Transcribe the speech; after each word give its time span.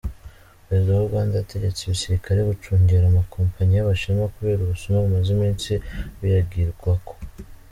Perezida 0.65 0.93
wa 0.97 1.03
Uganda 1.09 1.33
yategetse 1.35 1.79
igisirikare 1.83 2.39
gucungera 2.49 3.05
amakompanyi 3.07 3.73
y'Abashinwa 3.75 4.31
kubera 4.35 4.59
ubusuma 4.61 5.03
bumaze 5.05 5.29
imisi 5.35 5.73
buyagirwako. 6.17 7.13